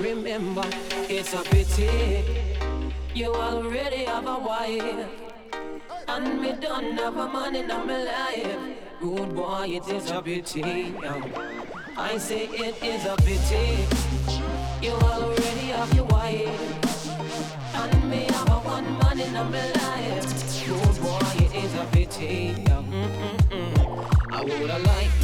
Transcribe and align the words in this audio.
Remember, 0.00 0.64
it's 1.06 1.34
a 1.34 1.42
pity 1.42 2.24
you 3.14 3.34
already 3.34 4.04
have 4.04 4.26
a 4.26 4.38
wife, 4.38 5.06
and 6.08 6.40
me 6.40 6.54
don't 6.58 6.96
have 6.96 7.14
a 7.14 7.28
man 7.30 7.54
in 7.54 7.68
my 7.68 8.04
life. 8.04 8.58
Good 8.98 9.34
boy, 9.34 9.66
it 9.68 9.86
is 9.92 10.10
a 10.10 10.22
pity. 10.22 10.94
I 11.98 12.16
say 12.16 12.46
it 12.46 12.82
is 12.82 13.04
a 13.04 13.16
pity 13.16 13.84
you 14.80 14.92
already 14.92 15.66
have 15.76 15.92
your 15.92 16.06
wife, 16.06 16.86
and 17.74 18.10
me 18.10 18.24
have 18.30 18.48
a 18.48 18.60
one 18.64 18.98
man 18.98 19.20
in 19.20 19.32
my 19.34 19.72
life. 19.72 20.24
Good 20.64 21.02
boy, 21.02 21.44
it 21.44 21.54
is 21.54 21.74
a 21.74 21.84
pity. 21.92 22.54
Mm-mm-mm. 22.64 24.32
I 24.32 24.42
woulda 24.42 24.78
liked 24.78 25.17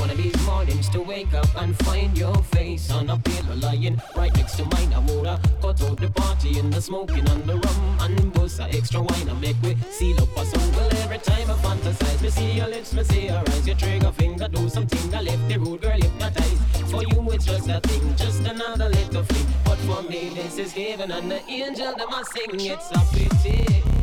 mornings 0.45 0.89
to 0.91 1.01
wake 1.01 1.33
up 1.35 1.49
and 1.57 1.77
find 1.85 2.17
your 2.17 2.35
face 2.55 2.91
on 2.91 3.11
a 3.11 3.19
pillow 3.19 3.57
lying 3.57 4.01
right 4.17 4.35
next 4.37 4.57
to 4.57 4.65
mine. 4.65 4.93
I 4.93 4.99
wanna 5.01 5.41
cut 5.61 5.83
out 5.83 5.99
the 6.01 6.11
party 6.11 6.59
and 6.59 6.73
the 6.73 6.81
smoking 6.81 7.27
and 7.29 7.45
the 7.45 7.57
rum 7.57 7.99
and 8.01 8.33
bust 8.33 8.61
a 8.61 8.65
extra 8.65 9.01
wine. 9.01 9.29
I 9.29 9.33
make 9.35 9.57
we 9.63 9.77
seal 9.91 10.21
up 10.21 10.37
a 10.37 10.45
song. 10.45 10.73
Well, 10.73 10.91
every 11.03 11.19
time 11.19 11.51
I 11.51 11.55
fantasize, 11.55 12.23
me 12.23 12.31
see 12.31 12.53
your 12.53 12.69
lips, 12.69 12.93
me 12.93 13.05
see 13.05 13.27
your 13.27 13.39
eyes, 13.39 13.67
your 13.67 13.77
trigger 13.77 14.13
finger 14.13 14.49
do 14.49 14.69
something. 14.69 15.15
I 15.15 15.23
left 15.23 15.49
the 15.49 15.59
road, 15.59 15.81
girl 15.83 15.93
hypnotized. 15.93 16.63
For 16.91 17.03
you, 17.03 17.31
it's 17.33 17.47
just 17.47 17.69
a 17.69 17.81
thing, 17.81 18.15
just 18.17 18.41
another 18.41 18.89
little 18.89 19.25
thing. 19.25 19.47
But 19.65 19.79
for 19.79 20.03
me, 20.03 20.31
this 20.35 20.59
is 20.59 20.73
heaven 20.73 21.11
and 21.11 21.31
the 21.31 21.41
angel 21.49 21.95
that 21.97 22.09
must 22.11 22.33
sing. 22.33 22.61
It's 22.61 22.91
a 22.91 23.01
pity. 23.13 23.94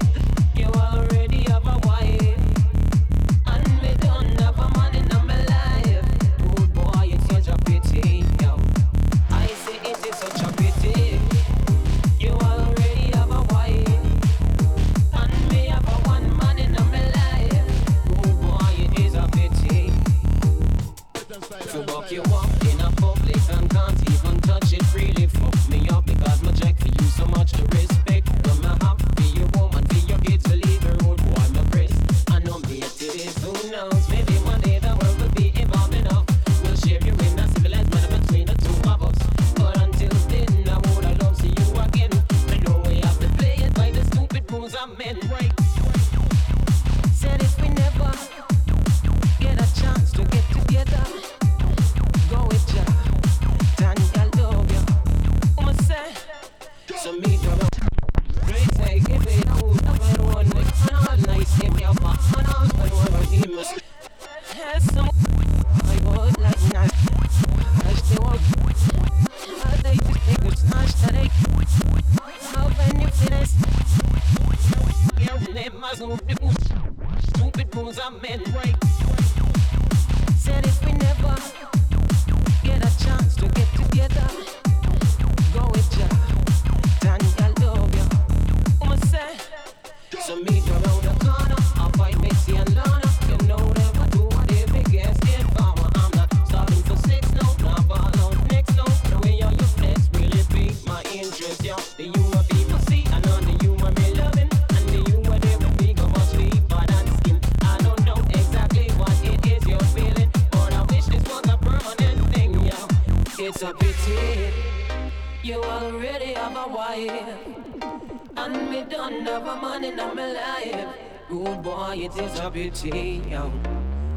is 122.22 122.40
a 122.40 122.52
pity. 122.52 123.22
Yo. 123.30 123.52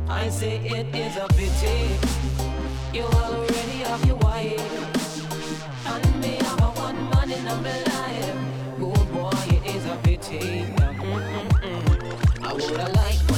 I 0.09 0.29
say 0.29 0.59
it 0.59 0.95
is 0.95 1.17
a 1.17 1.27
pity. 1.29 1.97
You 2.93 3.05
already 3.05 3.79
have 3.89 4.05
your 4.05 4.17
wife, 4.17 5.87
and 5.87 6.21
me 6.21 6.37
have 6.37 6.61
a 6.61 6.71
one 6.87 7.01
man 7.11 7.31
in 7.33 7.45
my 7.45 7.79
life. 7.93 8.37
Good 8.79 9.13
boy, 9.13 9.57
it 9.57 9.75
is 9.75 9.87
a 9.87 9.97
pity. 10.03 10.67
Yo. 10.79 10.89
Mm 11.01 11.23
-mm 11.33 11.49
-mm. 11.63 12.47
I 12.47 12.53
woulda 12.53 12.87
liked. 12.99 13.34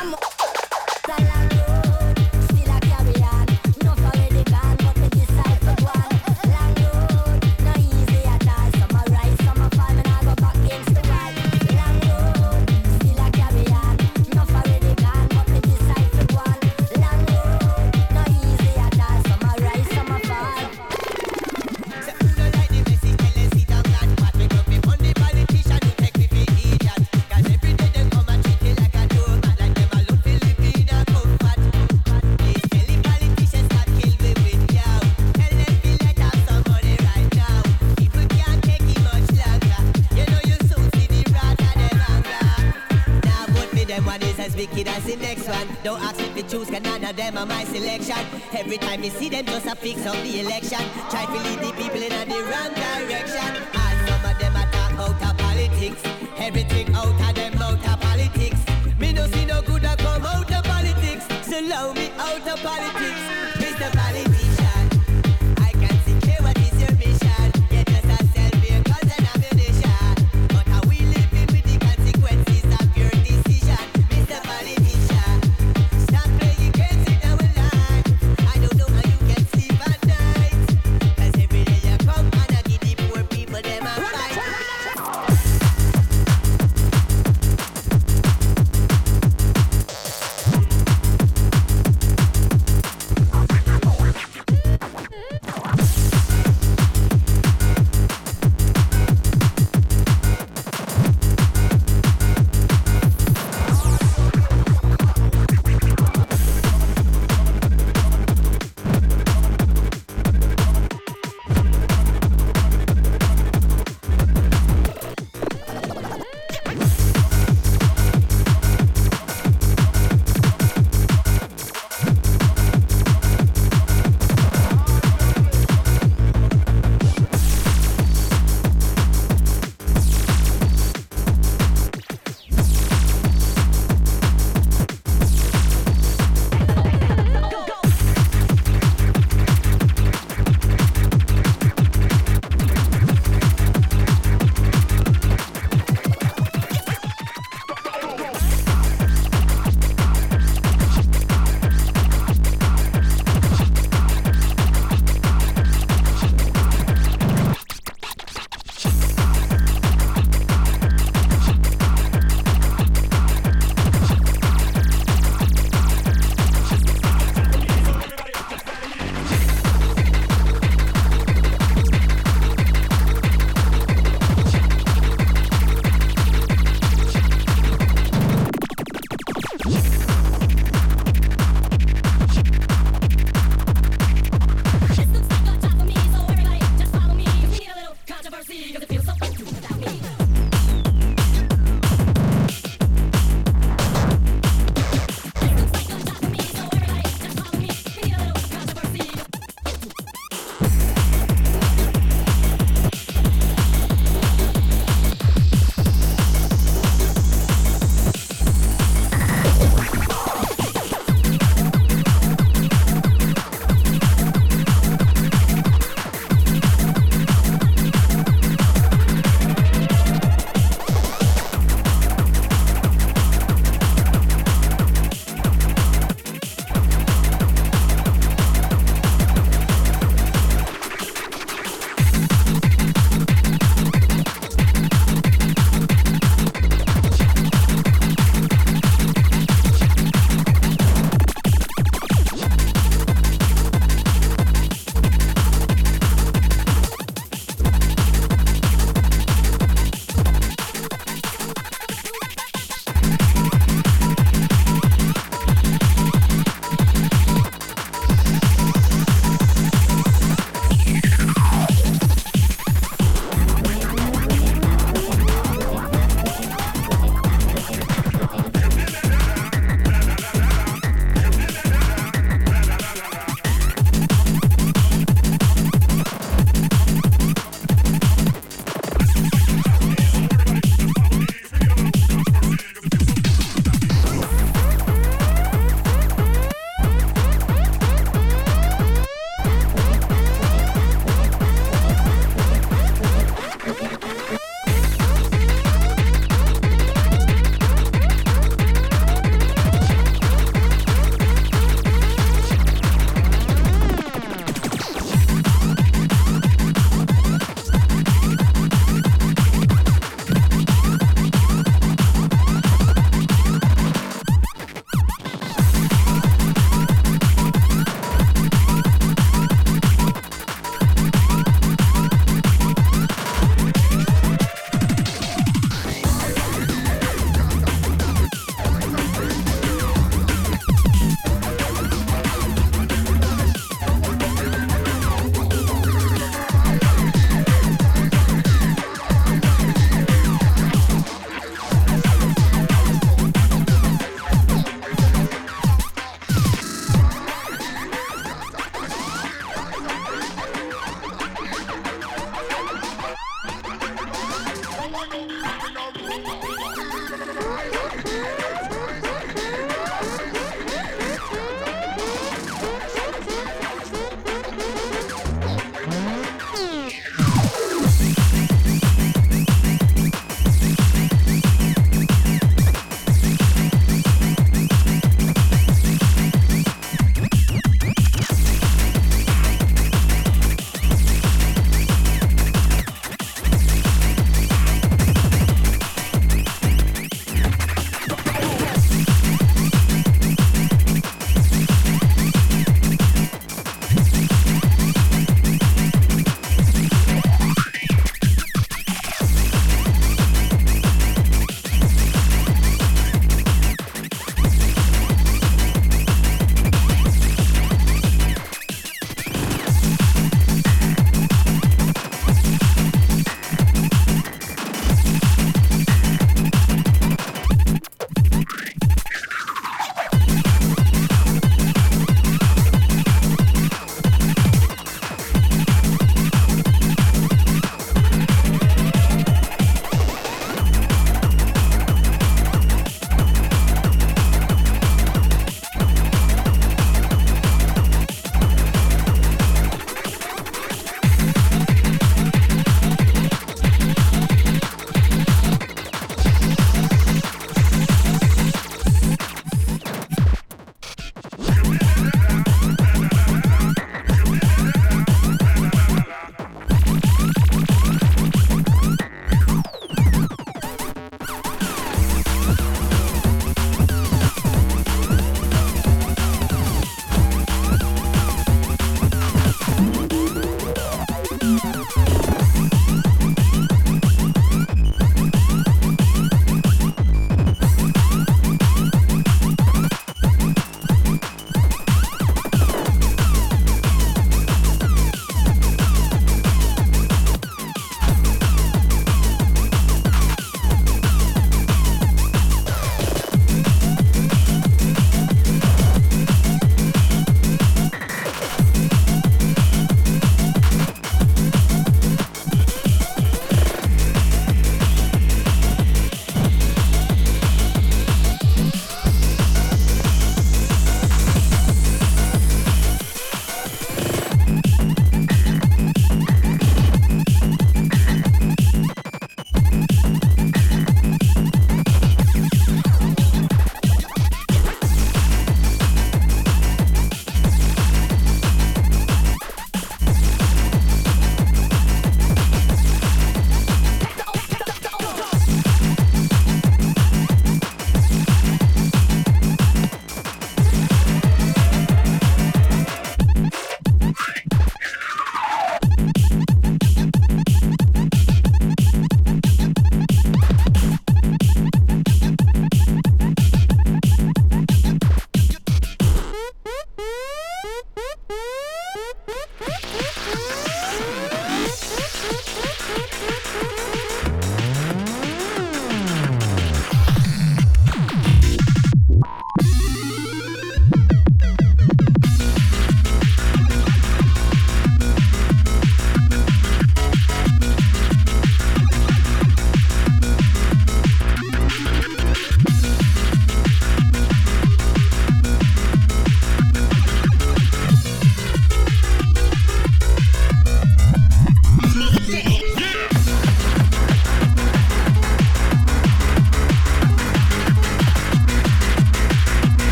I'm 0.00 0.37
choose, 46.58 46.70
cause 46.70 46.82
none 46.82 47.04
of 47.04 47.16
them 47.16 47.38
are 47.38 47.46
my 47.46 47.64
selection. 47.64 48.18
Every 48.52 48.78
time 48.78 49.02
you 49.02 49.10
see 49.10 49.28
them, 49.28 49.44
just 49.46 49.66
a 49.66 49.74
fix 49.74 50.04
up 50.06 50.16
the 50.22 50.40
election. 50.40 50.80
Try 51.10 51.24
to 51.26 51.38
lead 51.44 51.58
the 51.60 51.72
people 51.72 52.02
in 52.02 52.28
the 52.28 52.40
wrong 52.50 52.72
direction. 52.74 53.50
And 53.74 54.08
some 54.08 54.24
of 54.30 54.38
them 54.38 54.56
are 54.56 54.70
talk 54.70 54.92
out 54.98 55.30
of 55.30 55.38
politics. 55.38 56.02
Everything 56.38 56.94
out 56.94 57.08
of 57.08 57.34
them 57.34 57.54
out 57.62 57.86
of 57.86 58.00
politics. 58.00 58.60
Me 58.98 59.12
no 59.12 59.26
see 59.28 59.44
no 59.44 59.62
good 59.62 59.82
come 59.82 60.24
out 60.24 60.50
of 60.50 60.64
politics. 60.64 61.26
So 61.42 61.60
love 61.60 61.94
me 61.96 62.10
out 62.18 62.46
of. 62.48 62.58
Politics. 62.58 63.57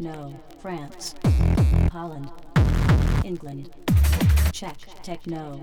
Techno, 0.00 0.32
France, 0.60 1.14
Holland, 1.92 2.30
England, 3.24 3.68
Czech, 4.52 4.76
techno. 5.02 5.58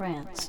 France, 0.00 0.39